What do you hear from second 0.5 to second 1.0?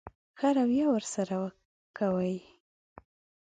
رويه